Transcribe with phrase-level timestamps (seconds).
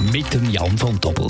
[0.00, 1.28] Mit dem Jan von Doppel.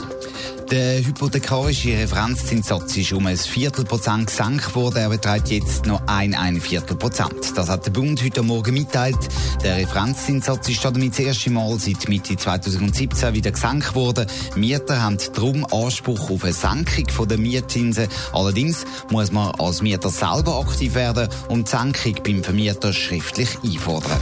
[0.71, 4.97] Der hypothekarische Referenzzinssatz ist um ein Viertelprozent gesenkt worden.
[4.97, 7.57] Er beträgt jetzt noch ein, ein Viertelprozent.
[7.57, 9.17] Das hat der Bund heute Morgen mitteilt.
[9.63, 14.27] Der Referenzzinssatz ist damit das erste Mal seit Mitte 2017 wieder gesenkt worden.
[14.57, 18.09] Mieter haben darum Anspruch auf eine Senkung der Mietzinsen.
[18.33, 24.21] Allerdings muss man als Mieter selber aktiv werden und die Senkung beim Vermieter schriftlich einfordern.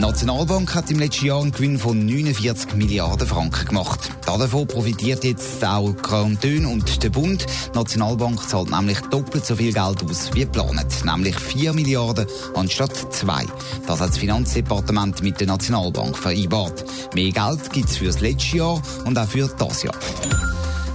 [0.00, 4.10] Die Nationalbank hat im letzten Jahr einen Gewinn von 49 Milliarden Franken gemacht.
[4.24, 7.44] Davon profitiert jetzt auch Kanton und der Bund.
[7.44, 13.12] Die Nationalbank zahlt nämlich doppelt so viel Geld aus wie geplant, nämlich 4 Milliarden anstatt
[13.12, 13.44] 2.
[13.86, 16.82] Das hat das Finanzdepartement mit der Nationalbank vereinbart.
[17.14, 19.94] Mehr Geld gibt es für das letzte Jahr und auch für das Jahr.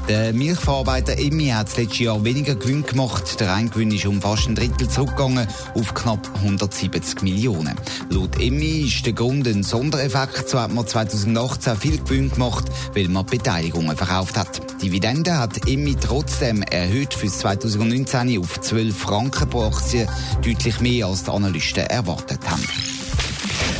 [0.07, 3.39] Der Milchverarbeiter Emmi hat das letzte Jahr weniger Gewinn gemacht.
[3.39, 7.73] Der Reingewinn ist um fast ein Drittel zurückgegangen auf knapp 170 Millionen.
[8.11, 10.47] Laut Emmi ist der Grund ein Sondereffekt.
[10.47, 14.61] So hat man 2018 viel Gewinn gemacht, weil man Beteiligungen verkauft hat.
[14.79, 20.07] Die Dividende hat Emmi trotzdem erhöht für 2019 auf 12 Franken pro Aktie,
[20.43, 22.61] deutlich mehr als die Analysten erwartet haben.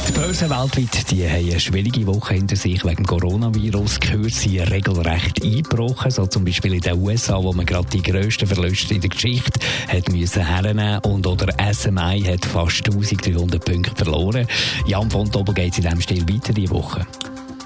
[0.08, 4.00] Die Börsen weltweit die haben eine schwierige Woche hinter sich wegen Coronavirus.
[4.00, 8.46] Gehört sie regelrecht eingebrochen, so zum Beispiel in den USA, wo man gerade die grössten
[8.46, 14.48] Verluste in der Geschichte hat müssen hernehmen und oder SMI hat fast 1300 Punkte verloren.
[14.86, 17.08] Jan von Tobel geht in diesem Stil weiter diese Woche.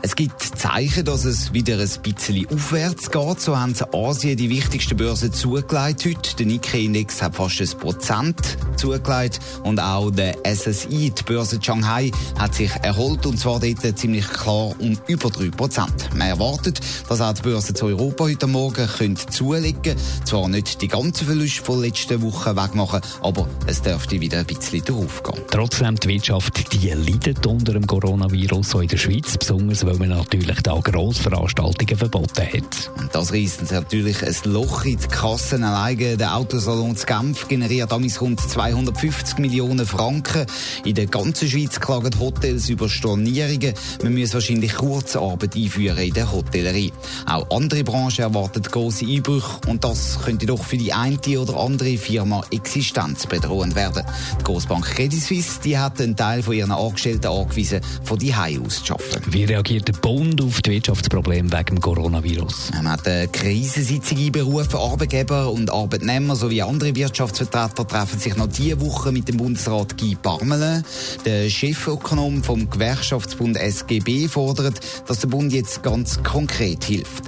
[0.02, 3.42] Es gibt Zeichen, dass es wieder ein bisschen aufwärts geht.
[3.42, 6.36] So haben Asien die wichtigsten Börsen zugelegt heute.
[6.38, 12.56] Der Nikkei-Index hat fast ein Prozent zugelegt und auch der SSI, die Börse Shanghai, hat
[12.56, 16.10] sich erholt und zwar dort ziemlich klar um über drei Prozent.
[16.16, 20.88] Man erwartet, dass auch die Börse zu Europa heute Morgen können zulegen Zwar nicht die
[20.88, 25.42] ganzen Verluste von letzten Wochen wegmachen, aber es dürfte wieder ein bisschen drauf gehen.
[25.52, 30.10] Trotzdem, die Wirtschaft die leidet unter dem Coronavirus, so in der Schweiz besonders weil man
[30.10, 32.92] natürlich da Grossveranstaltungen verboten hat.
[32.98, 35.64] Und das reißt natürlich ein Loch in die Kassen.
[35.64, 40.46] Alleine der Autosalon zu Genf generiert damals rund 250 Millionen Franken.
[40.86, 43.74] In der ganzen Schweiz klagen Hotels über Stornierungen.
[44.04, 46.94] Man muss wahrscheinlich Kurzarbeit einführen in der Hotellerie.
[47.26, 51.98] Auch andere Branchen erwarten große Einbrüche und das könnte doch für die eine oder andere
[51.98, 54.04] Firma existenzbedrohend werden.
[54.40, 58.84] Die Grossbank Credit Suisse die hat einen Teil von ihren Angestellten angewiesen, von die aus
[58.84, 59.34] zu arbeiten.
[59.34, 62.72] Wie reagiert reagiert der Bund auf die Wirtschaftsprobleme wegen dem Coronavirus?
[62.74, 64.76] Man hat eine Krisensitzung einberufen.
[64.76, 70.16] Arbeitgeber und Arbeitnehmer sowie andere Wirtschaftsvertreter treffen sich noch diese Woche mit dem Bundesrat Guy
[70.16, 70.84] Parmelin.
[71.26, 77.24] Der Chefökonom vom Gewerkschaftsbund SGB fordert, dass der Bund jetzt ganz konkret hilft.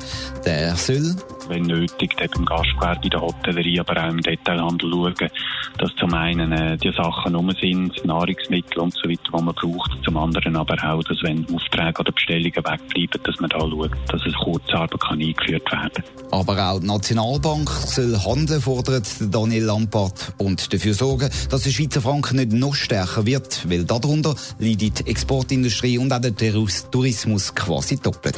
[0.46, 1.16] Der soll
[1.50, 5.29] wenn nötig, eben im Gastgewerbe, in der Hotellerie, aber auch im Detailhandel schauen,
[5.78, 9.91] dass zum einen äh, die Sachen rum sind, Nahrungsmittel und so weiter, die man braucht,
[10.03, 14.25] zum anderen aber auch, dass wenn Aufträge oder Bestellungen wegbleiben, dass man da schaut, dass
[14.25, 20.73] es Kurzarbeit kann eingeführt werden Aber auch die Nationalbank soll handeln, fordert Daniel Lampard, und
[20.73, 25.97] dafür sorgen, dass der Schweizer Franken nicht noch stärker wird, weil darunter leidet die Exportindustrie
[25.97, 28.38] und auch der Tourismus quasi doppelt.